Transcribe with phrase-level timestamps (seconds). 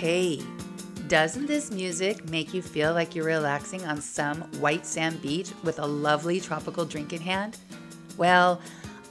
[0.00, 0.40] Hey,
[1.08, 5.78] doesn't this music make you feel like you're relaxing on some white sand beach with
[5.78, 7.58] a lovely tropical drink in hand?
[8.16, 8.62] Well,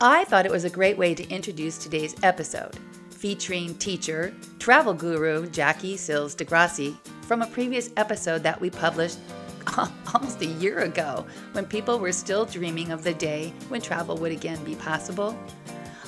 [0.02, 2.80] I thought it was a great way to introduce today's episode,
[3.12, 9.20] featuring teacher, travel guru Jackie Sills Dellegrazie from a previous episode that we published
[10.12, 14.32] almost a year ago when people were still dreaming of the day when travel would
[14.32, 15.38] again be possible.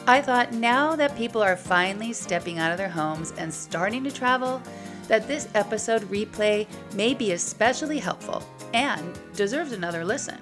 [0.08, 4.12] I thought now that people are finally stepping out of their homes and starting to
[4.12, 4.62] travel,
[5.08, 10.40] that this episode replay may be especially helpful and deserves another listen.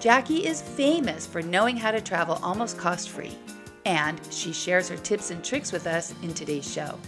[0.00, 3.36] Jackie is famous for knowing how to travel almost cost free,
[3.84, 6.98] and she shares her tips and tricks with us in today's show.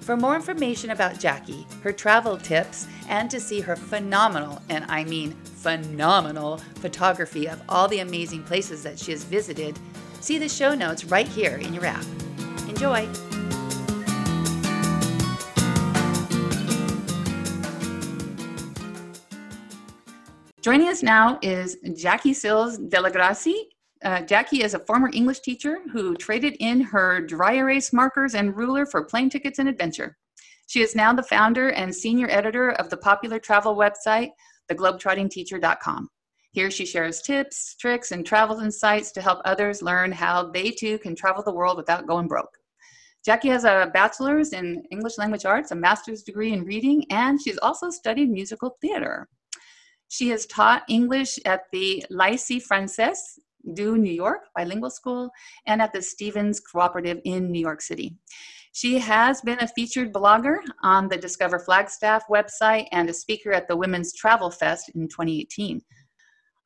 [0.00, 5.04] For more information about Jackie, her travel tips, and to see her phenomenal, and I
[5.04, 9.78] mean phenomenal, photography of all the amazing places that she has visited,
[10.22, 12.04] See the show notes right here in your app.
[12.68, 13.08] Enjoy!
[20.60, 23.64] Joining us now is Jackie Sills Dellegrazie.
[24.04, 28.56] Uh, Jackie is a former English teacher who traded in her dry erase markers and
[28.56, 30.16] ruler for plane tickets and adventure.
[30.68, 34.30] She is now the founder and senior editor of the popular travel website,
[34.70, 36.08] theglobetrottingteacher.com.
[36.52, 40.98] Here she shares tips, tricks, and travel insights to help others learn how they too
[40.98, 42.58] can travel the world without going broke.
[43.24, 47.58] Jackie has a bachelor's in English language arts, a master's degree in reading, and she's
[47.58, 49.28] also studied musical theater.
[50.08, 53.16] She has taught English at the Lycée Français
[53.72, 55.30] de New York Bilingual School
[55.66, 58.14] and at the Stevens Cooperative in New York City.
[58.74, 63.68] She has been a featured blogger on the Discover Flagstaff website and a speaker at
[63.68, 65.80] the Women's Travel Fest in 2018.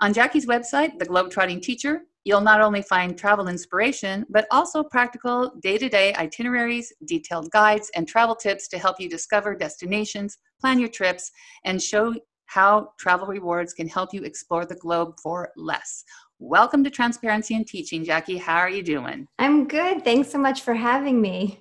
[0.03, 5.55] On Jackie's website, The Globetrotting Teacher, you'll not only find travel inspiration, but also practical
[5.63, 10.79] day to day itineraries, detailed guides, and travel tips to help you discover destinations, plan
[10.79, 11.33] your trips,
[11.65, 12.15] and show
[12.45, 16.05] how travel rewards can help you explore the globe for less.
[16.39, 18.37] Welcome to Transparency in Teaching, Jackie.
[18.37, 19.27] How are you doing?
[19.39, 20.05] I'm good.
[20.05, 21.59] Thanks so much for having me.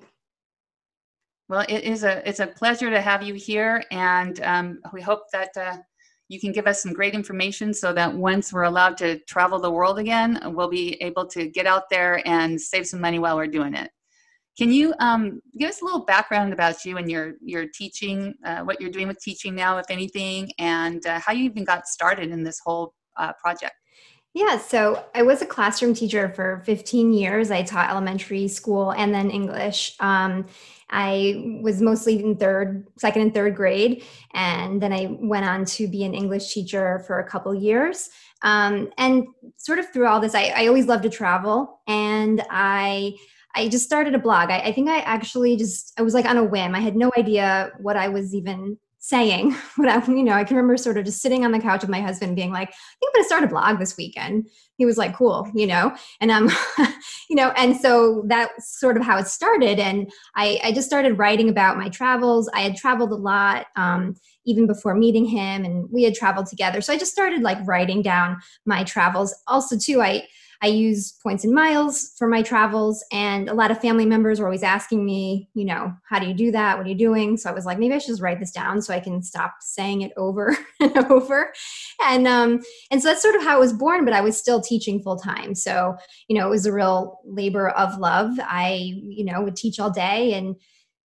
[1.48, 5.22] Well, it is a it's a pleasure to have you here, and um, we hope
[5.32, 5.78] that uh,
[6.28, 9.70] you can give us some great information so that once we're allowed to travel the
[9.70, 13.48] world again, we'll be able to get out there and save some money while we're
[13.48, 13.92] doing it.
[14.58, 18.62] Can you um, give us a little background about you and your your teaching, uh,
[18.62, 22.32] what you're doing with teaching now, if anything, and uh, how you even got started
[22.32, 23.74] in this whole uh, project?
[24.34, 27.52] Yeah, so I was a classroom teacher for 15 years.
[27.52, 29.96] I taught elementary school and then English.
[30.02, 30.46] Um,
[30.90, 34.04] I was mostly in third, second, and third grade,
[34.34, 38.10] and then I went on to be an English teacher for a couple years.
[38.44, 39.26] Um, and
[39.58, 43.16] sort of through all this, I, I, always loved to travel, and I
[43.56, 44.52] I just started a blog.
[44.52, 46.76] I, I think I actually just I was like on a whim.
[46.76, 50.58] I had no idea what I was even saying but I, you know i can
[50.58, 53.04] remember sort of just sitting on the couch with my husband being like i think
[53.04, 54.50] i'm going to start a blog this weekend.
[54.78, 55.96] He was like cool you know?
[56.22, 56.50] And um
[57.30, 61.20] you know and so that's sort of how it started and i i just started
[61.20, 62.50] writing about my travels.
[62.54, 64.16] I had traveled a lot um
[64.46, 66.82] even before meeting him and we had traveled together.
[66.82, 69.36] So i just started like writing down my travels.
[69.48, 70.24] Also too i
[70.66, 73.06] I use points and miles for my travels.
[73.12, 76.34] And a lot of family members were always asking me, you know, how do you
[76.34, 76.76] do that?
[76.76, 77.38] What are you doing?
[77.38, 79.58] So I was like, maybe I should just write this down so I can stop
[79.62, 81.54] saying it over and over.
[82.04, 84.60] And um, and so that's sort of how it was born, but I was still
[84.60, 85.54] teaching full time.
[85.54, 85.96] So,
[86.28, 88.32] you know, it was a real labor of love.
[88.40, 90.56] I, you know, would teach all day and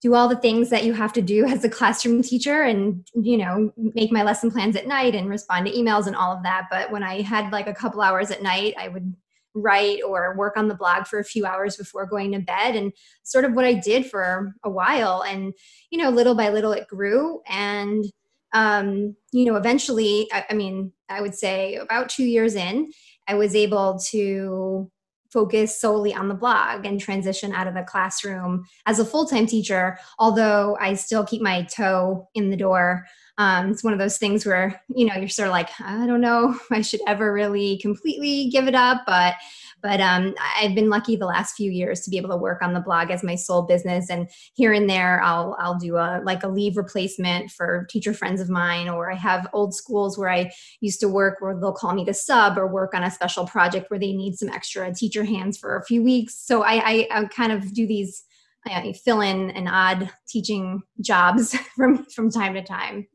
[0.01, 3.37] do all the things that you have to do as a classroom teacher and you
[3.37, 6.67] know make my lesson plans at night and respond to emails and all of that
[6.71, 9.15] but when i had like a couple hours at night i would
[9.55, 12.77] write or work on the blog for a few hours before going to bed.
[12.77, 15.53] And sort of what I did for a while and
[15.91, 17.41] you know little by little it grew.
[17.49, 18.05] And
[18.53, 22.91] um you know eventually I, I mean I would say about 2 years in
[23.29, 24.91] I was able to
[25.33, 29.97] focus solely on the blog and transition out of the classroom as a full-time teacher
[30.19, 33.07] although i still keep my toe in the door
[33.39, 36.21] um, it's one of those things where you know you're sort of like i don't
[36.21, 39.35] know i should ever really completely give it up but
[39.83, 42.75] but um, i've been lucky the last few years to be able to work on
[42.75, 46.43] the blog as my sole business and here and there i'll i'll do a like
[46.43, 50.51] a leave replacement for teacher friends of mine or i have old schools where i
[50.81, 53.91] used to work where they'll call me to sub or work on a special project
[53.91, 56.35] where they need some extra teacher hands for a few weeks.
[56.35, 58.25] So i i, I kind of do these
[58.67, 63.07] I fill in an odd teaching jobs from from time to time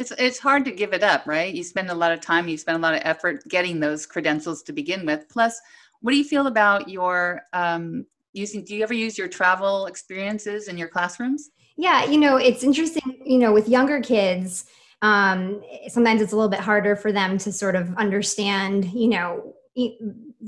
[0.00, 1.54] it's it's hard to give it up, right?
[1.54, 4.62] You spend a lot of time, you spend a lot of effort getting those credentials
[4.64, 5.28] to begin with.
[5.28, 5.60] Plus,
[6.00, 8.64] what do you feel about your um, using?
[8.64, 11.50] Do you ever use your travel experiences in your classrooms?
[11.76, 14.66] Yeah, you know, it's interesting, you know, with younger kids,
[15.02, 19.54] um, sometimes it's a little bit harder for them to sort of understand, you know,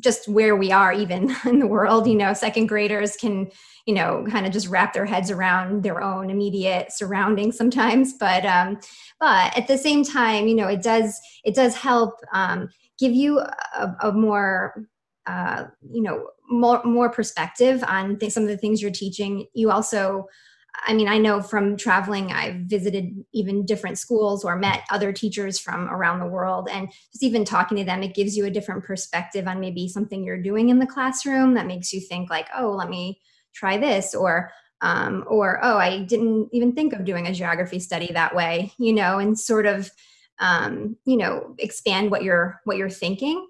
[0.00, 3.50] just where we are even in the world you know second graders can
[3.86, 8.14] you know kind of just wrap their heads around their own immediate surroundings sometimes.
[8.18, 8.78] But um
[9.20, 12.68] but at the same time you know it does it does help um
[12.98, 14.86] give you a, a more
[15.26, 19.46] uh you know more more perspective on th- some of the things you're teaching.
[19.54, 20.28] You also
[20.74, 25.58] I mean, I know from traveling, I've visited even different schools or met other teachers
[25.58, 26.68] from around the world.
[26.70, 30.24] And just even talking to them, it gives you a different perspective on maybe something
[30.24, 33.20] you're doing in the classroom that makes you think, like, oh, let me
[33.54, 34.14] try this.
[34.14, 38.72] Or, um, or oh, I didn't even think of doing a geography study that way,
[38.78, 39.90] you know, and sort of,
[40.38, 43.46] um, you know, expand what you're what you're thinking.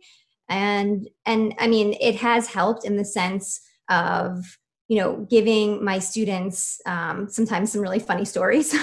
[0.49, 4.59] And and I mean, it has helped in the sense of
[4.93, 8.75] you know giving my students um, sometimes some really funny stories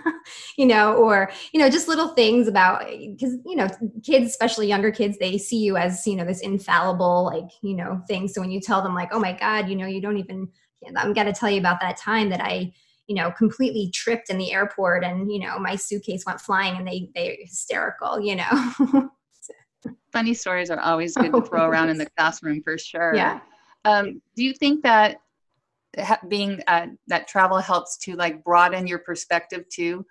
[0.56, 3.66] you know or you know just little things about because you know
[4.04, 8.00] kids especially younger kids they see you as you know this infallible like you know
[8.06, 8.28] thing.
[8.28, 10.48] So when you tell them like oh my god you know you don't even
[10.96, 12.72] i'm gonna tell you about that time that i
[13.08, 16.86] you know completely tripped in the airport and you know my suitcase went flying and
[16.86, 19.10] they they're hysterical you know?
[20.12, 23.14] Funny stories are always good to throw around in the classroom for sure.
[23.14, 23.40] Yeah.
[23.84, 25.20] Um, do you think that
[26.28, 30.04] being uh, that travel helps to like broaden your perspective too.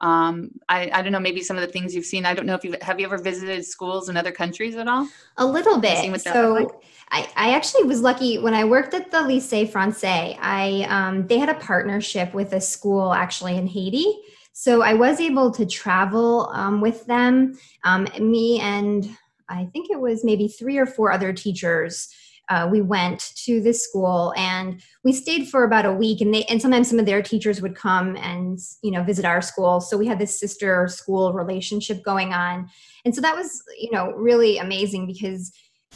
[0.00, 2.54] Um, I, I don't know maybe some of the things you've seen i don't know
[2.54, 5.06] if you have you ever visited schools in other countries at all?
[5.36, 6.20] A little bit.
[6.22, 6.68] so like?
[7.10, 11.38] I, I actually was lucky when i worked at the lycée français i um, they
[11.38, 14.06] had a partnership with a school actually in haiti.
[14.52, 17.58] So i was able to travel um, with them.
[17.84, 19.06] Um, me and
[19.50, 22.08] i think it was maybe three or four other teachers
[22.50, 26.42] uh, we went to this school and we stayed for about a week and they
[26.44, 29.80] and sometimes some of their teachers would come and you know visit our school.
[29.80, 32.68] So we had this sister school relationship going on.
[33.04, 35.52] And so that was you know really amazing because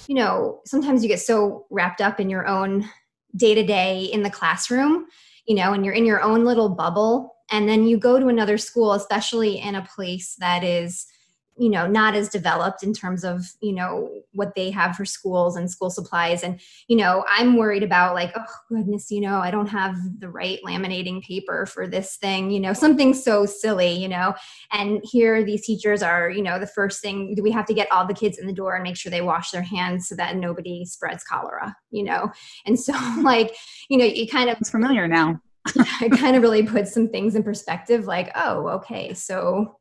[0.06, 2.88] you know sometimes you get so wrapped up in your own
[3.36, 5.06] day to day in the classroom
[5.46, 7.32] you know and you're in your own little bubble.
[7.50, 11.06] And then you go to another school especially in a place that is
[11.56, 15.56] you know not as developed in terms of you know what they have for schools
[15.56, 16.42] and school supplies.
[16.42, 20.28] And you know i'm worried about like oh goodness you know i don't have the
[20.28, 24.34] right laminating paper for this thing you know something so silly you know.
[24.72, 28.06] And here these teachers are you know the first thing we have to get all
[28.06, 30.84] the kids in the door and make sure they wash their hands so that nobody
[30.84, 32.30] spreads cholera you know?
[32.66, 32.92] And so
[33.22, 33.56] like
[33.88, 35.40] you know you kind of it's familiar now.
[35.76, 39.78] it kind of really puts some things in perspective like oh okay so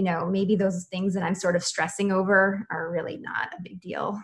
[0.00, 3.60] you know, maybe those things that I'm sort of stressing over are really not a
[3.62, 4.18] big deal.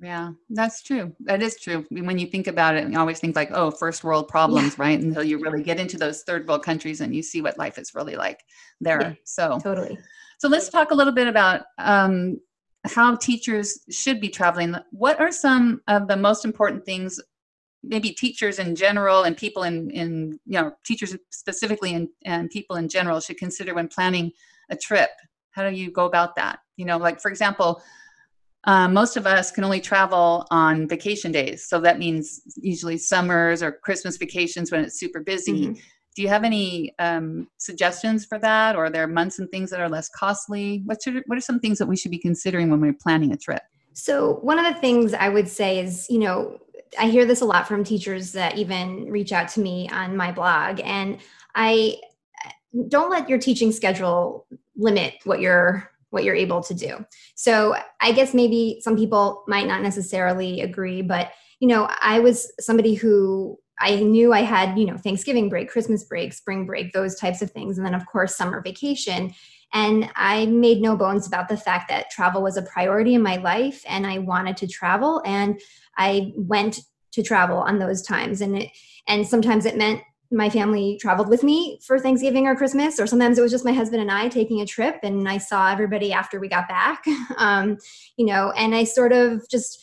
[0.00, 1.14] Yeah, that's true.
[1.20, 1.86] That is true.
[1.88, 4.84] When you think about it, you always think like, oh, first world problems, yeah.
[4.84, 4.98] right?
[4.98, 7.94] Until you really get into those third world countries and you see what life is
[7.94, 8.40] really like
[8.80, 9.00] there.
[9.00, 9.96] Yeah, so totally.
[10.38, 12.40] So let's talk a little bit about um,
[12.84, 14.74] how teachers should be traveling.
[14.90, 17.20] What are some of the most important things
[17.84, 22.74] maybe teachers in general and people in, in you know teachers specifically and, and people
[22.74, 24.32] in general should consider when planning
[24.72, 25.10] a trip.
[25.52, 26.58] How do you go about that?
[26.76, 27.82] You know like for example
[28.64, 31.66] uh, most of us can only travel on vacation days.
[31.66, 35.66] So that means usually summers or christmas vacations when it's super busy.
[35.66, 35.80] Mm-hmm.
[36.14, 38.76] do you have any um, suggestions for that?
[38.76, 40.82] Or are there months and things that are less costly?
[40.84, 43.36] What, should, what are some things that we should be considering when we're planning a
[43.36, 43.62] trip?
[43.94, 46.58] So one of the things i would say is you know
[46.98, 50.32] I hear this a lot from teachers that even reach out to me on my
[50.32, 50.80] blog.
[50.80, 51.18] And
[51.54, 51.96] I
[52.88, 57.04] don't let your teaching schedule limit what you're what you're able to do.
[57.34, 62.52] So I guess maybe some people might not necessarily agree, but you know, I was
[62.60, 67.14] somebody who I knew I had, you know, Thanksgiving break, Christmas break, spring break, those
[67.14, 69.34] types of things, and then of course summer vacation.
[69.72, 73.36] And I made no bones about the fact that travel was a priority in my
[73.36, 75.22] life and I wanted to travel.
[75.24, 75.58] And
[75.96, 76.80] I went
[77.12, 78.40] to travel on those times.
[78.42, 78.70] And it,
[79.08, 80.02] and sometimes it meant
[80.32, 83.72] my family traveled with me for Thanksgiving or Christmas, or sometimes it was just my
[83.72, 87.04] husband and I taking a trip and I saw everybody after we got back.
[87.38, 87.78] Um,
[88.16, 89.82] you know, and I sort of just,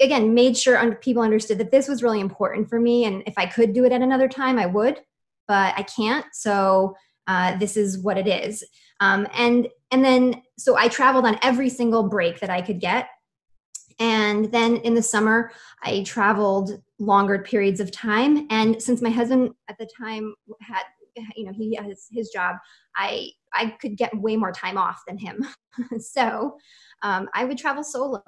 [0.00, 3.04] again, made sure people understood that this was really important for me.
[3.04, 5.00] And if I could do it at another time, I would,
[5.48, 6.26] but I can't.
[6.32, 6.96] So
[7.26, 8.64] uh, this is what it is.
[9.00, 13.08] Um, and and then so I traveled on every single break that I could get.
[13.98, 18.46] And then in the summer, I traveled longer periods of time.
[18.50, 20.82] And since my husband at the time had,
[21.36, 22.56] you know, he has his job,
[22.96, 25.46] I I could get way more time off than him.
[25.98, 26.56] so
[27.02, 28.22] um, I would travel solo,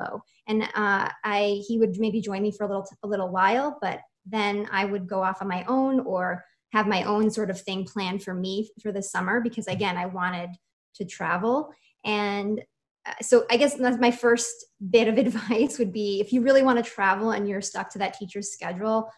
[0.47, 4.01] and uh, I he would maybe join me for a little a little while, but
[4.27, 7.85] then I would go off on my own or have my own sort of thing
[7.85, 10.51] planned for me for the summer because again, I wanted
[10.97, 11.73] to travel.
[12.05, 12.61] And
[13.21, 16.83] so I guess that's my first bit of advice would be if you really want
[16.83, 19.11] to travel and you're stuck to that teacher's schedule,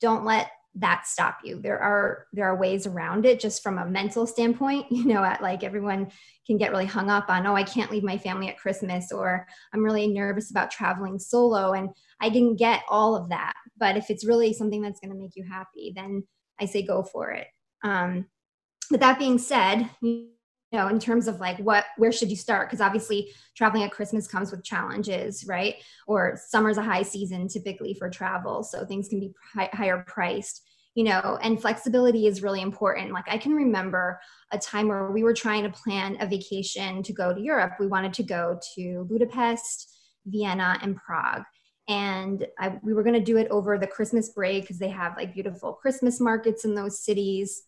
[0.00, 1.60] don't let that stop you.
[1.60, 5.40] There are there are ways around it just from a mental standpoint you know at
[5.40, 6.10] like everyone
[6.46, 9.46] can get really hung up on oh i can't leave my family at christmas or
[9.72, 11.88] i'm really nervous about traveling solo and
[12.20, 13.54] i didn't get all of that.
[13.76, 16.24] But if it's really something that's going to make you happy then
[16.60, 17.46] i say go for it.
[17.84, 18.26] Um,
[18.90, 20.33] but that being said you
[20.74, 22.68] know in terms of like what where should you start?
[22.68, 25.76] Because obviously traveling at christmas comes with challenges right?
[26.06, 30.62] Or summer's a high season typically for travel so things can be high, higher priced
[30.94, 33.12] you know and flexibility is really important.
[33.12, 34.20] Like i can remember
[34.52, 37.72] a time where we were trying to plan a vacation to go to europe.
[37.78, 39.90] We wanted to go to budapest
[40.26, 41.42] vienna and prague.
[41.86, 45.16] And I, we were going to do it over the christmas break because they have
[45.16, 47.62] like beautiful christmas markets in those cities.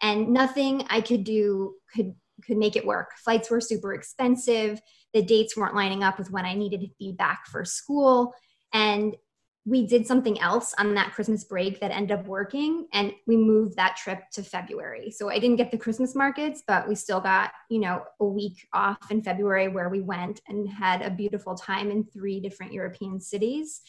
[0.00, 2.14] And nothing i could do could
[2.46, 3.10] could make it work.
[3.24, 4.80] Flights were super expensive.
[5.14, 8.34] The dates weren't lining up with when I needed to be back for school.
[8.72, 9.16] And
[9.64, 13.76] we did something else on that Christmas break that ended up working and we moved
[13.76, 15.10] that trip to February.
[15.12, 18.66] So I didn't get the Christmas markets, but we still got, you know, a week
[18.72, 23.20] off in February where we went and had a beautiful time in three different European
[23.20, 23.82] cities.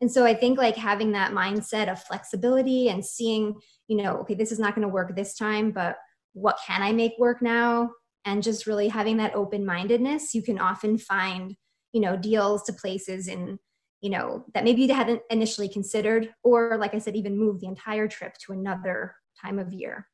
[0.00, 3.54] And so I think like having that mindset of flexibility and seeing,
[3.86, 5.96] you know, okay, this is not going to work this time, but
[6.34, 7.90] what can I make work now?
[8.24, 11.56] And just really having that open mindedness, you can often find,
[11.92, 13.58] you know, deals to places in,
[14.00, 17.66] you know, that maybe you hadn't initially considered, or like I said, even move the
[17.66, 20.08] entire trip to another time of year.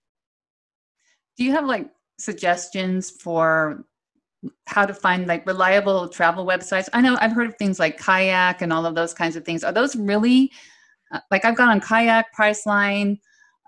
[1.37, 3.85] Do you have like suggestions for
[4.67, 6.89] how to find like reliable travel websites?
[6.93, 9.63] I know I've heard of things like Kayak and all of those kinds of things.
[9.65, 10.51] Are those really
[11.13, 13.19] uh, like I've gone on Kayak, Priceline,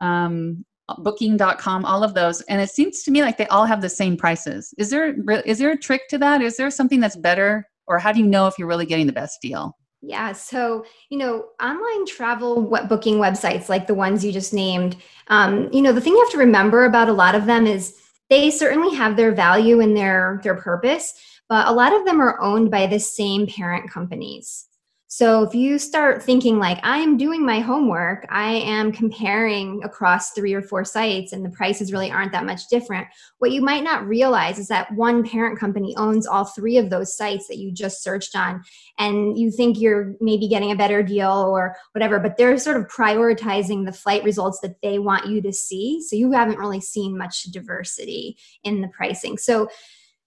[0.01, 0.65] um,
[0.99, 4.17] booking.com all of those and it seems to me like they all have the same
[4.17, 4.75] prices.
[4.79, 6.43] Is there is there a trick to that?
[6.43, 9.13] Is there something that's better or how do you know if you're really getting the
[9.13, 9.77] best deal?
[10.01, 14.97] Yeah so you know online travel booking websites like the ones you just named
[15.29, 17.99] um, you know the thing you have to remember about a lot of them is
[18.29, 21.15] they certainly have their value and their their purpose
[21.49, 24.67] but a lot of them are owned by the same parent companies
[25.15, 30.55] so if you start thinking like I'm doing my homework, I am comparing across three
[30.55, 33.07] or four sites and the prices really aren't that much different.
[33.37, 37.15] What you might not realize is that one parent company owns all three of those
[37.15, 38.63] sites that you just searched on
[38.99, 42.89] and you think you're maybe getting a better deal or whatever, but they're sort of
[42.89, 46.01] prioritizing the flight results that they want you to see.
[46.01, 49.37] So you haven't really seen much diversity in the pricing.
[49.37, 49.69] So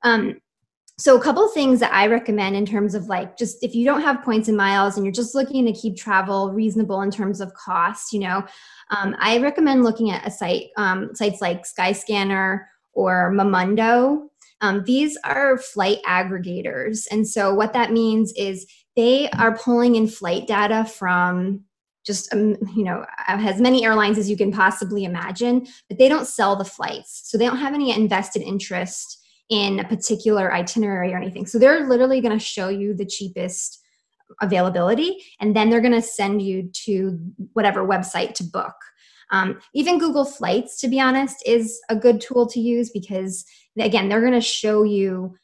[0.04, 0.40] um,
[0.98, 4.02] so a couple things that i recommend in terms of like just if you don't
[4.02, 7.54] have points and miles and you're just looking to keep travel reasonable in terms of
[7.54, 8.44] cost you know
[8.92, 12.62] um, i recommend looking at a site um, sites like skyscanner
[12.94, 14.30] or momondo
[14.62, 17.06] um, these are flight aggregators.
[17.12, 21.64] And so what that means is they are pulling in flight data from
[22.06, 26.28] just um, you know as many airlines as you can possibly imagine but they don't
[26.28, 27.22] sell the flights.
[27.26, 31.46] So they don't have any invested interest in a particular itinerary or anything.
[31.46, 33.82] So they're literally going to show you the cheapest
[34.42, 37.20] availability and then they're going to send you to
[37.54, 38.76] whatever website to book.
[39.32, 43.46] Um, even Google Flights, to be honest, is a good tool to use because,
[43.78, 45.36] again, they're going to show you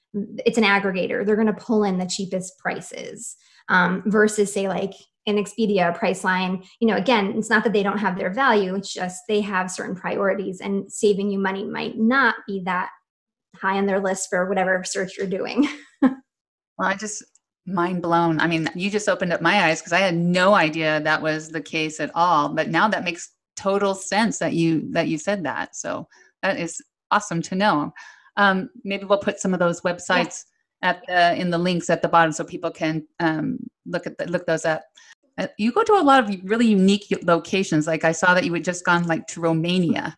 [0.45, 1.25] it's an aggregator.
[1.25, 3.35] They're going to pull in the cheapest prices
[3.69, 4.93] um, versus, say, like
[5.25, 6.65] an Expedia, Priceline.
[6.79, 9.71] You know, again, it's not that they don't have their value, it's just they have
[9.71, 12.89] certain priorities, and saving you money might not be that
[13.61, 15.67] high on their list for whatever search you're doing.
[16.01, 16.13] well,
[16.79, 17.23] I just
[17.65, 18.39] mind blown.
[18.39, 21.49] I mean, you just opened up my eyes because I had no idea that was
[21.49, 22.49] the case at all.
[22.49, 25.75] But now that makes total sense that you that you said that.
[25.75, 26.07] So
[26.41, 27.93] that is awesome to know.
[28.37, 30.45] Um, maybe we'll put some of those websites
[30.81, 30.89] yeah.
[30.89, 34.25] at the in the links at the bottom so people can um, look at the,
[34.25, 34.81] look those up.
[35.37, 37.87] Uh, you go to a lot of really unique locations.
[37.87, 40.17] Like I saw that you had just gone like to Romania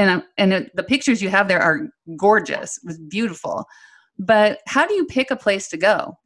[0.00, 2.78] and and the pictures you have there are gorgeous.
[2.78, 3.66] It was beautiful.
[4.18, 6.18] But how do you pick a place to go?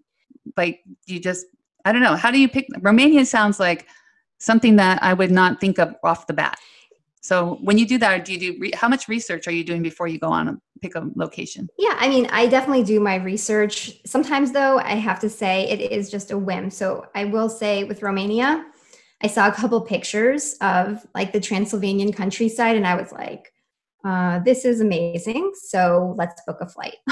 [0.57, 1.47] Like you just
[1.85, 2.17] I don't know.
[2.17, 3.87] How do you pick Romania sounds like
[4.45, 6.59] something that I would not think of off the bat.
[7.23, 9.83] So when you do that, do you do re- how much research are you doing
[9.83, 11.69] before you go on and pick a location?
[11.79, 13.95] Yeah, I mean, I definitely do my research.
[14.05, 16.71] Sometimes though, I have to say it is just a whim.
[16.71, 18.67] So I will say with Romania,
[19.23, 23.54] I saw a couple pictures of like the Transylvanian countryside and I was like,
[24.05, 25.53] uh, this is amazing.
[25.55, 26.97] So let's book a flight.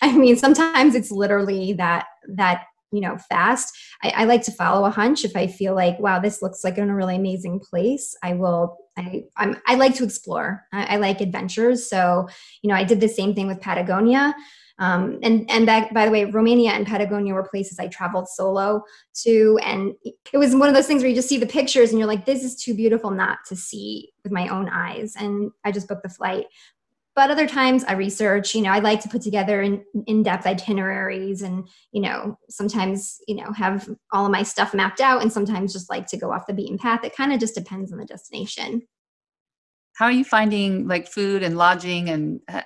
[0.00, 3.76] I mean sometimes it's literally that that you know fast.
[4.02, 5.24] I, I, like to follow a hunch.
[5.24, 8.78] If i feel like wow this looks like in a really amazing place i will
[8.96, 10.64] i I'm, i like to explore.
[10.72, 11.90] I, I, like adventures.
[11.90, 12.28] So
[12.62, 14.34] you know i did the same thing with patagonia
[14.78, 18.82] um, and and that by the way romania and patagonia were places i traveled solo
[19.22, 19.58] to.
[19.62, 19.94] And
[20.32, 22.24] it was one of those things where you just see the pictures and you're like
[22.24, 25.14] this is too beautiful not to see with my own eyes.
[25.16, 26.46] And i just booked the flight.
[27.14, 31.42] But other times i research you know i like to put together in, in-depth itineraries
[31.42, 35.72] and you know sometimes you know have all of my stuff mapped out and sometimes
[35.72, 37.04] just like to go off the beaten path.
[37.04, 38.82] It kind of just depends on the destination.
[39.94, 42.62] How are you finding like food and lodging and uh,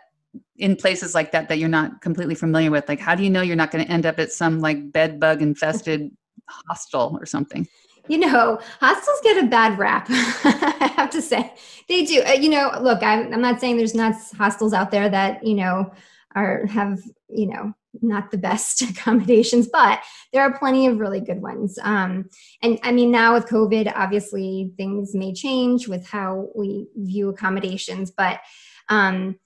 [0.57, 3.43] in places like that that you're not completely familiar with like how do you know
[3.43, 6.11] you're not going to end up at some like bed bug infested
[6.49, 7.67] hostel or something
[8.09, 10.07] you know, hostels get a bad rap.
[10.11, 11.55] I have to say
[11.89, 12.23] they do.
[12.23, 15.55] Uh, you know, look, I'm, I'm not saying there's not hostels out there that you
[15.55, 15.93] know
[16.35, 20.01] are have you know not the best accommodations, but
[20.33, 21.79] there are plenty of really good ones.
[21.83, 22.29] Um,
[22.63, 28.11] and I mean, now with COVID, obviously things may change with how we view accommodations,
[28.11, 28.41] but
[28.89, 29.39] um,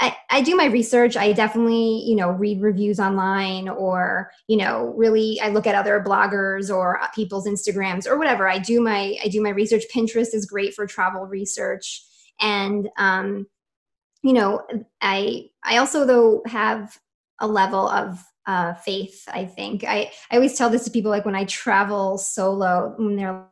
[0.00, 1.16] I, I do my research.
[1.16, 6.02] I definitely, you know, read reviews online or, you know, really I look at other
[6.02, 8.48] bloggers or people's Instagrams or whatever.
[8.48, 9.84] I do my I do my research.
[9.94, 12.02] Pinterest is great for travel research.
[12.40, 13.46] And um,
[14.22, 14.62] you know,
[15.02, 16.98] I I also though have
[17.38, 19.84] a level of uh, faith, I think.
[19.84, 23.46] I, I always tell this to people like when I travel solo, when they're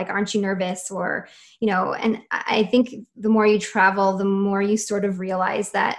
[0.00, 0.90] like aren't you nervous?
[0.90, 1.28] Or
[1.60, 5.72] you know and i think the more you travel the more you sort of realize
[5.72, 5.98] that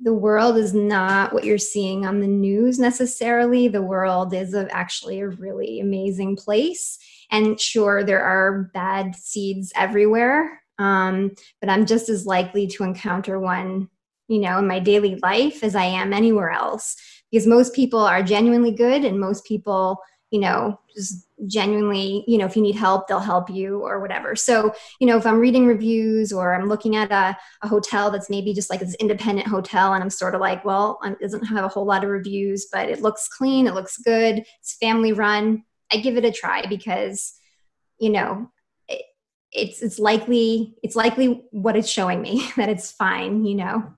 [0.00, 3.68] the world is not what you're seeing on the news necessarily.
[3.68, 6.98] The world is a, actually a really amazing place.
[7.30, 13.38] And sure there are bad seeds everywhere um, but i'm just as likely to encounter
[13.38, 13.88] one
[14.28, 16.96] you know in my daily life as i am anywhere else.
[17.30, 19.98] Because most people are genuinely good and most people
[20.34, 24.34] you know just genuinely you know if you need help they'll help you or whatever.
[24.34, 28.28] So you know if i'm reading reviews or i'm looking at a, a hotel that's
[28.28, 31.64] maybe just like this independent hotel and i'm sort of like well it doesn't have
[31.64, 35.62] a whole lot of reviews but it looks clean it looks good it's family run
[35.92, 37.34] i give it a try because
[38.00, 38.50] you know
[38.88, 39.02] it,
[39.52, 43.94] it's it's likely it's likely what it's showing me that it's fine you know?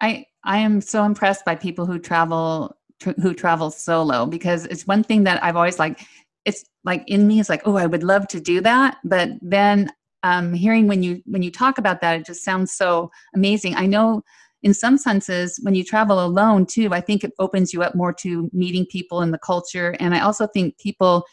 [0.00, 5.02] I i am so impressed by people who travel who travels solo because it's one
[5.02, 6.00] thing that I've always like
[6.44, 8.98] it's like in me it's like oh I would love to do that.
[9.04, 9.90] But then
[10.22, 13.74] um, hearing when you when you talk about that it just sounds so amazing.
[13.74, 14.22] I know
[14.62, 18.12] in some senses when you travel alone too I think it opens you up more
[18.14, 19.94] to meeting people in the culture.
[20.00, 21.24] And I also think people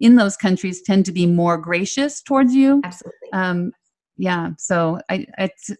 [0.00, 2.80] in those countries tend to be more gracious towards you.
[2.84, 3.32] Absolutely.
[3.32, 3.72] Um,
[4.18, 5.26] yeah so I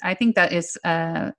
[0.02, 1.32] I think that is uh,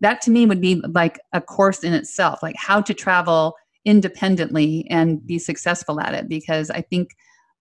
[0.00, 4.86] that to me would be like a course in itself like how to travel independently
[4.90, 7.10] and be successful at it because i think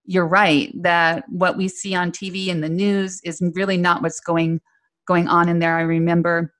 [0.05, 4.19] you're right that what we see on tv and the news is really not what's
[4.19, 4.59] going
[5.09, 5.75] going on in there.
[5.75, 6.53] I remember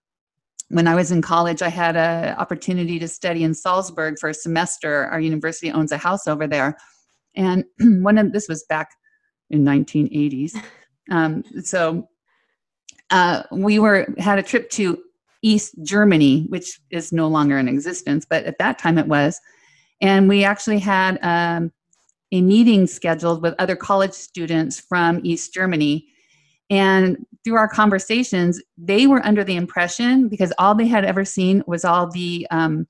[0.70, 4.34] when i was in college i had an opportunity to study in salzburg for a
[4.34, 5.06] semester.
[5.06, 6.78] Our university owns a house over there.
[7.36, 8.90] And one of this was back
[9.50, 10.56] in 1980s
[11.12, 12.08] um, so
[13.12, 15.02] uh, we were had a trip to
[15.42, 19.40] East Germany, which is no longer in existence, but at that time it was.
[20.02, 21.72] And we actually had um,
[22.32, 26.08] a meeting scheduled with other college students from East Germany.
[26.70, 31.64] And through our conversations, they were under the impression because all they had ever seen
[31.68, 32.88] was all the um,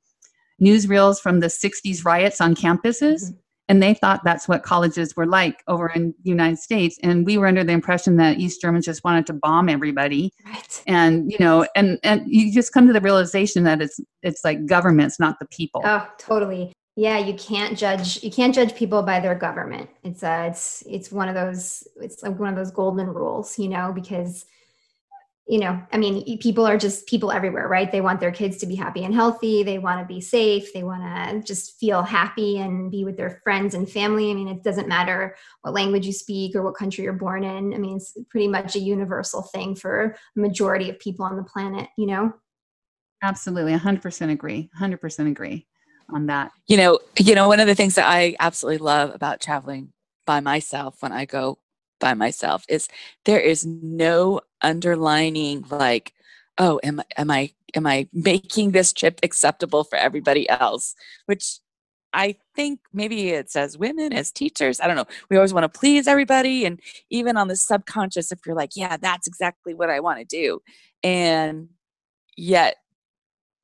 [0.62, 3.24] newsreels from the 60s riots on campuses.
[3.24, 7.00] Mm-hmm and they thought that's what colleges were like over in the united states.
[7.04, 10.34] And we were under the impression that east germans just wanted to bomb everybody.
[10.46, 10.84] Right.
[10.88, 14.66] and you know and and you just come to the realization that it's it's like
[14.66, 15.82] governments not the people.
[15.86, 16.74] Oh totally.
[16.96, 19.90] Yeah you can't judge you can't judge people by their government.
[20.04, 23.70] It's uh it's it's one of those it's like one of those golden rules you
[23.70, 24.46] know because
[25.50, 27.92] you know, I mean, people are just people everywhere, right?
[27.92, 29.64] They want their kids to be happy and healthy.
[29.64, 30.72] They want to be safe.
[30.74, 34.30] They want to just feel happy and be with their friends and family.
[34.30, 37.74] I mean, it doesn't matter what language you speak or what country you're born in.
[37.74, 41.44] I mean, it's pretty much a universal thing for a majority of people on the
[41.44, 42.32] planet, you know?
[43.24, 43.74] Absolutely.
[43.74, 44.70] 100% agree.
[44.80, 45.66] 100% agree
[46.14, 46.52] on that.
[46.68, 49.94] You know, you know, one of the things that I absolutely love about traveling
[50.28, 51.58] by myself when I go
[52.00, 52.88] by myself is
[53.26, 56.14] there is no underlining like
[56.58, 60.96] oh am, I, am i am i making this trip acceptable for everybody else
[61.26, 61.60] which
[62.14, 65.80] i think maybe it's as women as teachers i don't know we always want to
[65.80, 70.00] please everybody and even on the subconscious if you're like yeah that's exactly what i
[70.00, 70.60] want to do
[71.04, 71.70] and
[72.36, 72.76] yet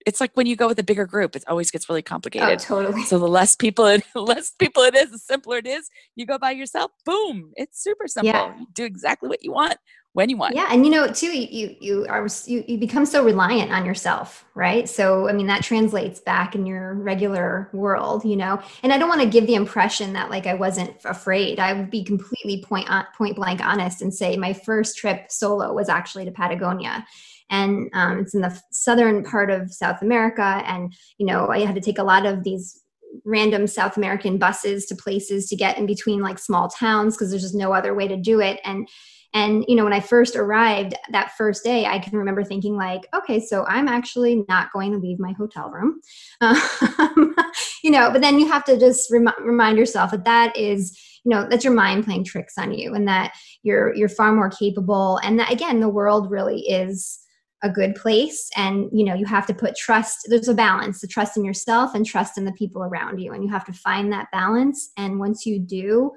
[0.06, 2.60] it's like when you go with a bigger group, it always gets really Oh, complicated.
[2.60, 3.02] totally.
[3.04, 5.90] So the less people it less people it is, the simpler it is.
[6.16, 8.32] You go by yourself, boom, it's super simple.
[8.32, 8.56] Yeah.
[8.58, 9.78] You do exactly what you want
[10.16, 10.56] when you want.
[10.56, 14.46] Yeah, and you know too, you you, are you, you become so reliant on yourself,
[14.56, 14.88] right?
[14.88, 18.62] So I mean that translates back in your regular world, you know.
[18.82, 21.60] And I don't want to give the impression that like I wasn't afraid.
[21.60, 25.74] I would be completely point on, point blank honest and say my first trip solo
[25.74, 27.06] was actually to Patagonia,
[27.50, 31.76] and um, it's in the southern part of South America, and you know I had
[31.76, 32.82] to take a lot of these
[33.26, 37.42] random South American buses to places to get in between like small towns because there's
[37.42, 38.88] just no other way to do it, and
[39.34, 43.08] and, you know, when I first arrived that first day, I can remember thinking, like,
[43.14, 46.02] okay, so I'm actually not going to leave my hotel room.
[46.98, 47.36] Um,
[47.84, 51.30] you know, but then you have to just rem- remind yourself that that is, you
[51.30, 53.34] know, that's your mind playing tricks on you and that
[53.64, 55.20] you're, you're far more capable.
[55.24, 57.20] And that, again, the world really is
[57.64, 58.50] a good place.
[58.56, 61.96] And, you know, you have to put trust, there's a balance, the trust in yourself
[61.96, 63.34] and trust in the people around you.
[63.34, 64.92] And you have to find that balance.
[64.98, 66.12] And once you do,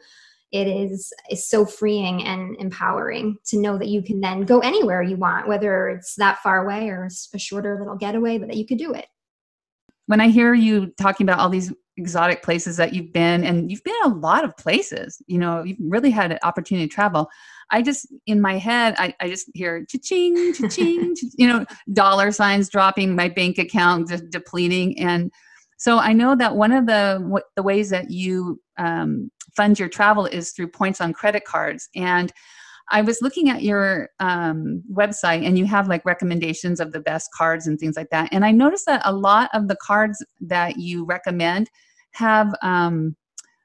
[0.52, 5.02] it is is so freeing and empowering to know that you can then go anywhere
[5.02, 8.66] you want whether it's that far away or a shorter little getaway but that you
[8.66, 9.06] could do it.
[10.06, 13.82] When i hear you talking about all these exotic places that you've been and you've
[13.82, 17.28] been a lot of places you know you've really had an opportunity to travel
[17.70, 22.68] i just in my head i, I just hear cha-ching cha-ching you know dollar signs
[22.68, 25.32] dropping my bank account depleting and
[25.78, 29.88] so i know that one of the what, the ways that you um, fund your
[29.88, 31.88] travel is through points on credit cards.
[31.96, 32.32] And
[32.90, 37.28] i was looking at your um, website and you have like recommendations of the best
[37.36, 38.28] cards and things like that.
[38.32, 41.70] And i noticed that a lot of the cards that you recommend
[42.12, 43.16] have um,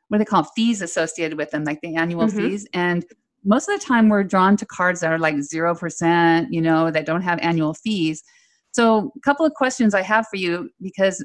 [0.08, 2.38] what do they call fees associated with them like the annual Mhm.
[2.38, 2.67] fees.
[2.73, 3.06] And
[3.45, 7.06] most of the time we're drawn to cards that are like 0% you know that
[7.06, 8.23] don't have annual fees.
[8.71, 11.23] So a couple of questions i have for you because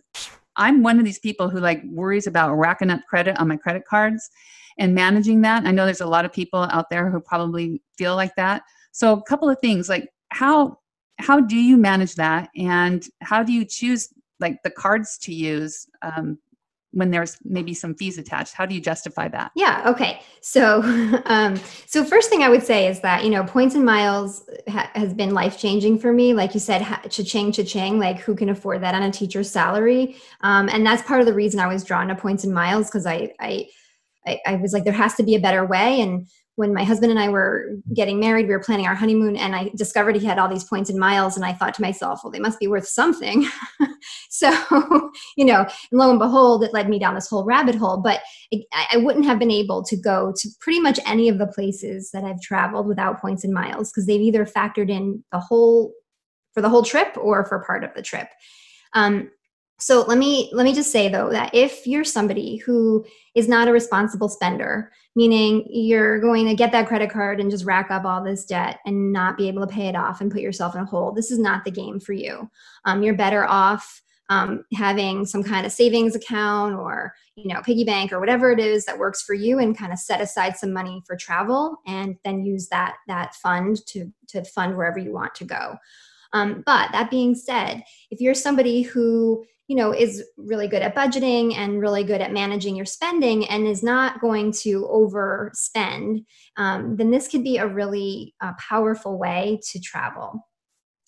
[0.59, 3.85] i'm one of these people who like worries about racking up credit on my credit
[3.87, 4.31] cards
[4.79, 5.67] and managing that.
[5.67, 8.63] I know there's a lot of people out there who probably feel like that.
[8.93, 10.79] So a couple of things like how
[11.19, 12.49] how do you manage that?
[12.57, 16.39] And how do you choose like the cards to use um,
[16.93, 18.55] when there's maybe some fees attached.
[18.55, 19.53] How do you justify that?
[19.55, 20.21] Yeah okay.
[20.41, 20.83] So
[21.27, 24.91] um so first thing i would say is that you know points and miles ha-
[24.95, 26.35] has been life changing for me.
[26.35, 30.17] Like you said ha- cha-ching cha-ching like who can afford that on a teacher's salary?
[30.41, 33.07] Um, and that's part of the reason i was drawn to points and miles because
[33.07, 33.67] I, I
[34.29, 36.01] I, I was like, there has to be a better way.
[36.01, 39.55] And when my husband and I were getting married, we were planning our honeymoon, and
[39.55, 41.37] I discovered he had all these points and miles.
[41.37, 43.47] And I thought to myself, well, they must be worth something.
[44.29, 44.51] so,
[45.37, 47.99] you know, and lo and behold, it led me down this whole rabbit hole.
[47.99, 48.23] But
[48.73, 52.11] I, I wouldn't have been able to go to pretty much any of the places
[52.11, 55.93] that I've traveled without points and miles because they've either factored in the whole
[56.55, 58.27] for the whole trip or for part of the trip.
[58.95, 59.31] Um,
[59.81, 63.69] so let me let me just say though that if you're somebody who is not
[63.69, 68.05] a responsible spender meaning you're going to get that credit card and just rack up
[68.05, 70.81] all this debt and not be able to pay it off and put yourself in
[70.81, 72.49] a hole this is not the game for you.
[72.85, 77.85] Um, you're better off um, having some kind of savings account or you know piggy
[77.85, 80.73] bank or whatever it is that works for you and kind of set aside some
[80.73, 85.35] money for travel and then use that that fund to to fund wherever you want
[85.35, 85.77] to go
[86.33, 90.97] um, but that being said if you're somebody who you know is really good at
[90.97, 96.25] budgeting and really good at managing your spending and is not going to overspend
[96.57, 100.47] um, then this could be a really uh, powerful way to travel.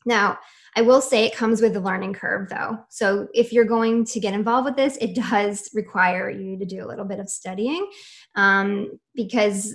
[0.06, 0.38] Now
[0.76, 2.78] i will say it comes with a learning curve though.
[2.90, 6.84] So if you're going to get involved with this it does require you to do
[6.84, 7.90] a little bit of studying
[8.36, 9.74] um, because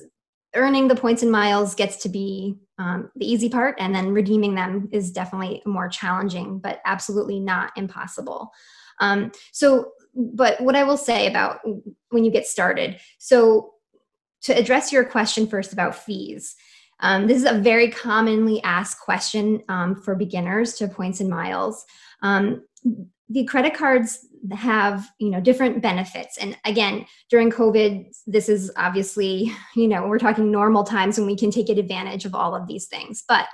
[0.56, 4.56] earning the points and miles gets to be um, the easy part and then redeeming
[4.56, 8.52] them is definitely more challenging but absolutely not impossible.
[9.00, 11.60] Um, so but what i will say about
[12.10, 13.74] when you get started so
[14.40, 16.56] to address your question first about fees
[17.00, 21.86] um, this is a very commonly asked question um, for beginners to points and miles.
[22.22, 22.64] Um,
[23.30, 26.38] the credit cards have you know different benefits.
[26.38, 31.36] And again during covid this is obviously you know we're talking normal times when we
[31.36, 33.24] can take advantage of all of these things.
[33.28, 33.48] But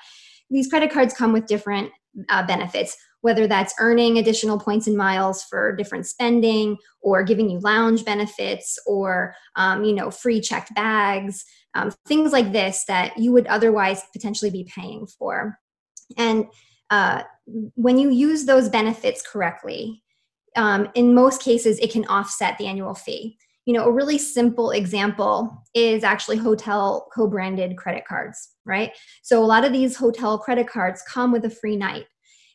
[0.49, 1.91] these credit cards come with different
[2.29, 7.59] uh, benefits whether that's earning additional points and miles for different spending or giving you
[7.59, 13.31] lounge benefits or um, you know free checked bags um, things like this that you
[13.31, 15.57] would otherwise potentially be paying for
[16.17, 16.45] and
[16.89, 17.23] uh,
[17.75, 20.01] when you use those benefits correctly
[20.55, 24.71] um, in most cases it can offset the annual fee you know a really simple
[24.71, 30.67] example is actually hotel co-branded credit cards right so a lot of these hotel credit
[30.67, 32.05] cards come with a free night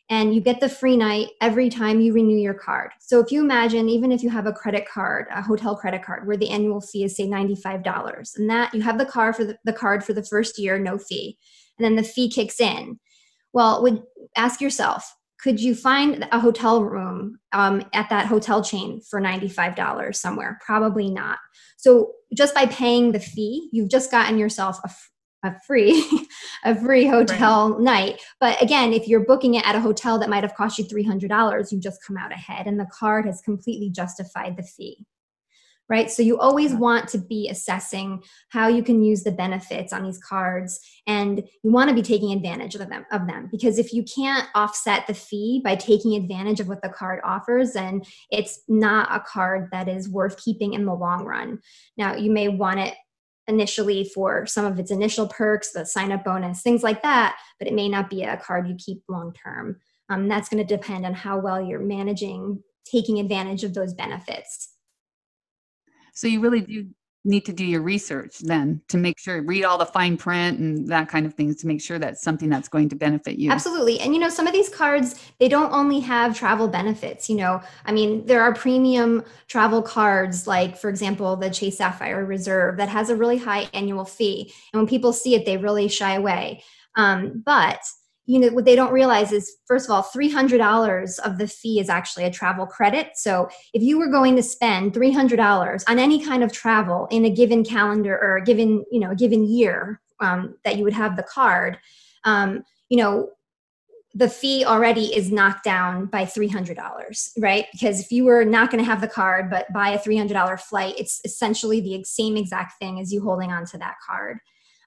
[0.09, 2.91] and you get the free night every time you renew your card.
[2.99, 6.25] So if you imagine, even if you have a credit card, a hotel credit card,
[6.25, 9.57] where the annual fee is say $95, and that you have the car for the,
[9.65, 11.37] the card for the first year, no fee,
[11.77, 12.99] and then the fee kicks in.
[13.53, 14.03] Well, would
[14.35, 20.15] ask yourself, could you find a hotel room um, at that hotel chain for $95
[20.15, 20.59] somewhere?
[20.65, 21.37] Probably not.
[21.77, 24.89] So just by paying the fee, you've just gotten yourself a,
[25.47, 26.03] a free
[26.65, 27.81] a free hotel right.
[27.81, 30.83] night but again if you're booking it at a hotel that might have cost you
[30.83, 35.05] $300 you just come out ahead and the card has completely justified the fee
[35.89, 40.03] right so you always want to be assessing how you can use the benefits on
[40.03, 43.93] these cards and you want to be taking advantage of them of them because if
[43.93, 48.61] you can't offset the fee by taking advantage of what the card offers then it's
[48.67, 51.59] not a card that is worth keeping in the long run
[51.97, 52.95] now you may want it
[53.47, 57.67] initially for some of its initial perks, the sign up bonus, things like that, but
[57.67, 59.77] it may not be a card you keep long term.
[60.09, 64.76] Um, that's going to depend on how well you're managing taking advantage of those benefits.
[66.17, 66.87] So you really do
[67.25, 70.87] need to do your research then to make sure read all the fine print and
[70.87, 73.51] that kind of things to make sure that's something that's going to benefit you.
[73.51, 73.99] Absolutely.
[73.99, 77.61] And you know some of these cards they don't only have travel benefits you know.
[77.85, 82.89] I mean there are premium travel cards like for example the chase sapphire reserve that
[82.89, 84.51] has a really high annual fee.
[84.73, 86.63] And when people see it they really shy away.
[86.95, 87.79] Um, but
[88.27, 91.89] you know what they don't realize is first of all $300 of the fee is
[91.89, 93.11] actually a travel credit.
[93.15, 97.29] So if you were going to spend $300 on any kind of travel in a
[97.29, 101.15] given calendar or a given you know a given year um, that you would have
[101.15, 101.79] the card
[102.25, 103.29] um, you know
[104.13, 107.65] the fee already is knocked down by $300 right?
[107.71, 110.95] Because if you were not going to have the card but buy a $300 flight
[110.97, 114.39] it's essentially the same exact thing as you holding on to that card.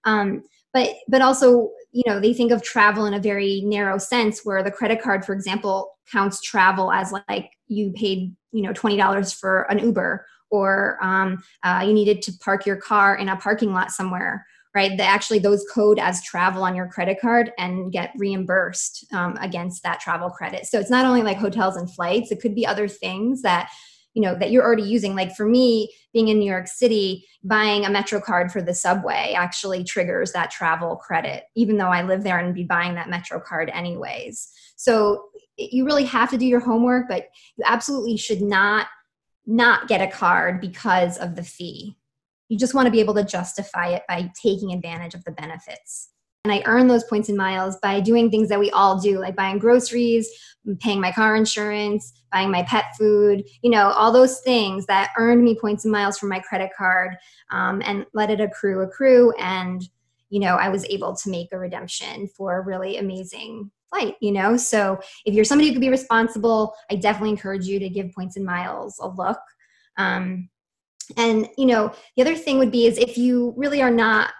[0.05, 4.41] Um, but but also you know they think of travel in a very narrow sense
[4.45, 9.39] where the credit card for example counts travel as like you paid you know $20
[9.39, 13.73] for an uber or um, uh, you needed to park your car in a parking
[13.73, 14.97] lot somewhere right?
[14.97, 19.83] They actually those code as travel on your credit card and get reimbursed um, against
[19.83, 20.67] that travel credit.
[20.67, 23.71] So it's not only like hotels and flights it could be other things that
[24.15, 25.15] you know that you're already using.
[25.15, 29.35] Like for me being in new york city buying a metro card for the subway
[29.37, 33.41] actually triggers that travel credit even though i live there and be buying that metro
[33.41, 34.53] card anyways.
[34.77, 35.25] So
[35.57, 38.87] you really have to do your homework but you absolutely should not
[39.47, 41.97] not get a card because of the fee.
[42.49, 46.11] You just want to be able to justify it by taking advantage of the benefits
[46.45, 49.37] and I earn those points and miles by doing things that we all do, like
[49.37, 50.29] buying groceries,
[50.79, 55.45] paying my car insurance, buying my pet food, you know, all those things that earned
[55.45, 57.17] me points and miles from my credit card
[57.51, 59.33] um, and let it accrue, accrue.
[59.33, 59.83] And,
[60.31, 64.33] you know, I was able to make a redemption for a really amazing flight, you
[64.33, 64.57] know?
[64.57, 68.37] So if you're somebody who could be responsible, I definitely encourage you to give points
[68.37, 69.41] and miles a look.
[69.99, 70.49] Um,
[71.19, 74.33] and, you know, the other thing would be is if you really are not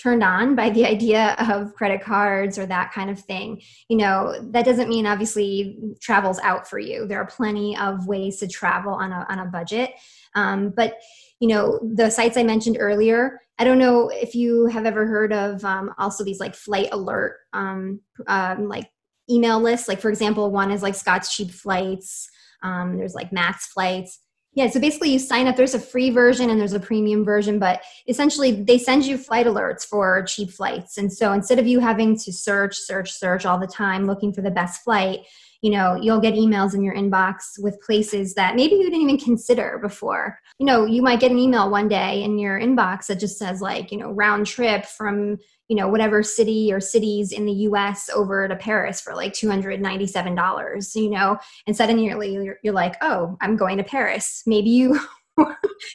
[0.00, 3.60] turned on by the idea of credit cards or that kind of thing.
[3.88, 7.06] You know that doesn't mean obviously travel's out for you.
[7.06, 9.90] There are plenty of ways to travel on a, on a budget.
[10.34, 10.98] Um, but
[11.40, 15.32] you know the sites i mentioned earlier i don't know if you have ever heard
[15.32, 18.88] of um, also these like flight alert um, um like
[19.30, 19.88] email lists.
[19.88, 22.28] Like for example one is like scott's cheap flights.
[22.62, 24.20] Um, there's like matt's flights
[24.54, 25.56] yeah, so basically you sign up.
[25.56, 29.46] There's a free version and there's a premium version, but essentially they send you flight
[29.46, 30.96] alerts for cheap flights.
[30.96, 34.42] And so instead of you having to search, search, search all the time looking for
[34.42, 35.20] the best flight,
[35.64, 39.16] you know, you'll get emails in your inbox with places that maybe you didn't even
[39.16, 40.38] consider before.
[40.58, 43.62] You know, you might get an email one day in your inbox that just says
[43.62, 48.10] like, you know, round trip from you know whatever city or cities in the US
[48.10, 51.38] over to Paris for like $297 you know?
[51.66, 54.42] And suddenly you're, you're like oh I'm going to Paris.
[54.44, 55.00] Maybe you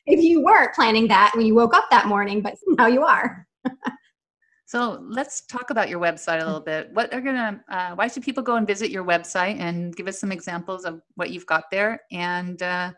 [0.07, 3.45] maybe you weren't planning that when you woke up that morning but now you are
[4.69, 6.93] so let's talk about your website a little bit.
[6.93, 10.19] What are gonna uh, why should people go and visit your website and give us
[10.19, 12.01] some examples of what you've got there?
[12.11, 12.91] And uh,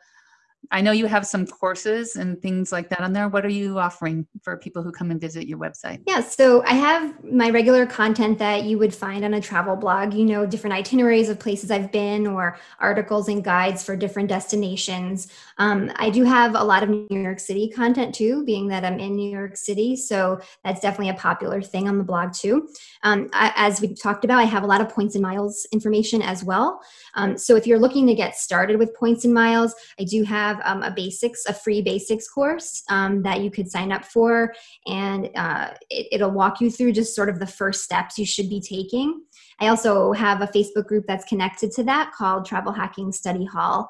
[0.69, 3.27] I know you have some courses and things like that on there.
[3.27, 6.01] What are you offering for people who come and visit your website?
[6.07, 10.13] Yeah, so I have my regular content that you would find on a travel blog,
[10.13, 15.27] you know, different itineraries of places I've been or articles and guides for different destinations.
[15.57, 18.99] Um, I do have a lot of New York City content too, being that I'm
[18.99, 19.95] in New York City.
[19.95, 22.69] So that's definitely a popular thing on the blog too.
[23.03, 26.21] Um, I, as we talked about, I have a lot of points and miles information
[26.21, 26.81] as well.
[27.15, 30.50] Um, so if you're looking to get started with points and miles, I do have
[30.63, 34.53] um, a basics, a free basics course um, that you could sign up for,
[34.87, 38.49] and uh, it, it'll walk you through just sort of the first steps you should
[38.49, 39.21] be taking.
[39.59, 43.89] I also have a Facebook group that's connected to that called Travel Hacking Study Hall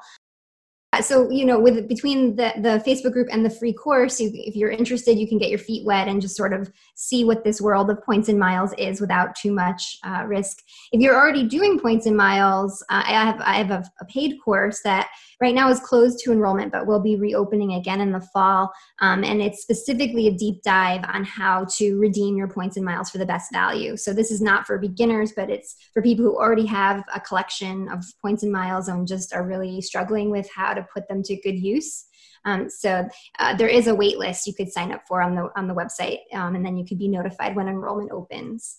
[1.00, 4.54] so you know with between the the facebook group and the free course you, if
[4.54, 7.60] you're interested you can get your feet wet and just sort of see what this
[7.60, 10.58] world of points and miles is without too much uh, risk.
[10.92, 14.36] If you're already doing points and miles uh, i have i have a, a, paid
[14.44, 15.08] course that
[15.40, 18.70] right now is closed to enrollment but will be reopening again in the fall.
[19.00, 23.10] Um, and it's specifically a deep dive on how to redeem your points and miles
[23.10, 23.96] for the best value.
[23.96, 27.88] So this is not for beginners but it's for people who already have a collection
[27.88, 31.36] of points and miles and just are really struggling with how to put them to
[31.36, 32.06] good use.
[32.44, 35.50] Um, so uh, there is a wait list you could sign up for on the
[35.56, 38.78] on the website, um, and then you could be notified when enrollment opens.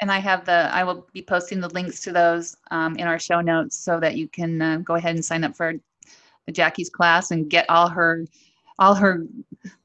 [0.00, 3.18] And I have the I will be posting the links to those um, in our
[3.18, 5.74] show notes so that you can uh, go ahead and sign up for
[6.50, 8.26] Jackie's class and get all her
[8.78, 9.26] all her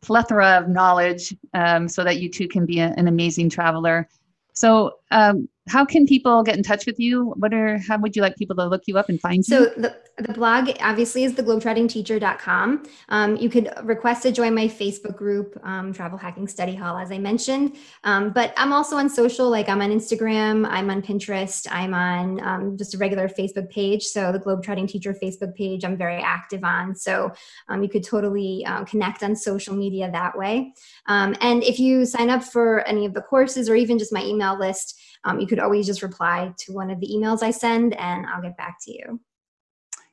[0.01, 4.07] plethora of knowledge um, so that you too can be a, an amazing traveler.
[4.53, 7.33] So um, how can people get in touch with you?
[7.37, 9.65] What are how would you like people to look you up and find so you?
[9.65, 12.83] So the, the blog obviously is theglobetrottingteacher.com.
[13.09, 17.11] Um, you could request to join my Facebook group, um, Travel Hacking Study Hall, as
[17.11, 17.75] I mentioned.
[18.03, 22.39] Um, but I'm also on social, like I'm on Instagram, I'm on Pinterest, I'm on
[22.41, 24.03] um, just a regular Facebook page.
[24.03, 26.95] So the Globetrotting Teacher Facebook page, I'm very active on.
[26.95, 27.31] So
[27.67, 30.73] um, you could totally uh, connect on social media that way.
[31.07, 34.23] Um, and if you sign up for any of the courses or even just my
[34.23, 37.93] email list, um, you could always just reply to one of the emails I send
[37.95, 39.19] and I'll get back to you.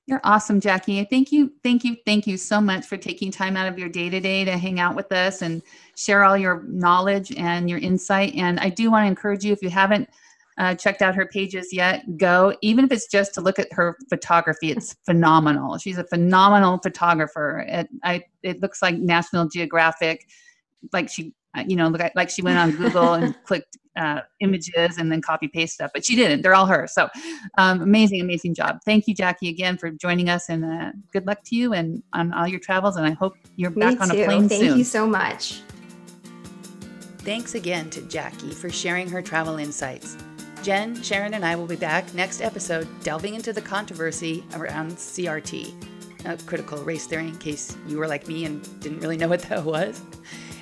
[0.07, 1.03] You're awesome, Jackie.
[1.05, 4.11] Thank you, thank you, thank you so much for taking time out of your day
[4.11, 5.63] to day to hang out with us and
[5.97, 8.35] share all your knowledge and your insight.
[8.35, 10.11] And I do want to encourage you if you haven't
[10.59, 12.55] uh, checked out her pages yet, go.
[12.61, 15.79] Even if it's just to look at her photography, it's phenomenal.
[15.79, 17.65] She's a phenomenal photographer.
[17.67, 20.29] It, I, it looks like National Geographic,
[20.93, 25.11] like she, uh, you know, like she went on Google and clicked uh, images and
[25.11, 26.43] then copy paste stuff, but she didn't.
[26.43, 26.87] They're all her.
[26.87, 27.09] So
[27.59, 28.81] um, amazing, amazing job.
[28.85, 32.33] Thank you, Jackie, again for joining us, and uh, good luck to you and on
[32.33, 32.97] all your travels.
[32.97, 34.23] And I hope you're Me back on too.
[34.23, 34.69] a plane Thank soon.
[34.69, 35.63] Thank you so much.
[37.19, 40.17] Thanks again to Jackie for sharing her travel insights.
[40.63, 46.27] Jen, Sharon, and I will be back next episode delving into the controversy around CRT,
[46.27, 49.41] a critical race theory, in case you were like me and didn't really know what
[49.43, 50.03] that was.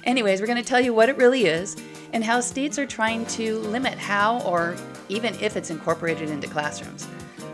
[0.04, 1.76] Anyways, we're going to tell you what it really is
[2.12, 4.76] and how states are trying to limit how or
[5.08, 7.06] even if it's incorporated into classrooms.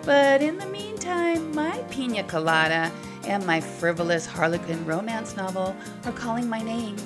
[0.05, 2.91] But in the meantime, my pina colada
[3.25, 6.97] and my frivolous Harlequin romance novel are calling my name.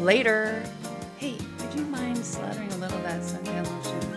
[0.00, 0.62] Later.
[1.16, 4.13] Hey, would you mind slathering a little of that suntan lotion?